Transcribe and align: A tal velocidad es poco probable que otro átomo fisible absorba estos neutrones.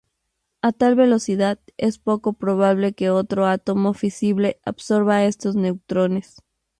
A 0.63 0.71
tal 0.71 0.95
velocidad 0.95 1.59
es 1.77 1.99
poco 1.99 2.33
probable 2.33 2.93
que 2.93 3.11
otro 3.11 3.45
átomo 3.45 3.93
fisible 3.93 4.59
absorba 4.65 5.25
estos 5.25 5.55
neutrones. 5.55 6.37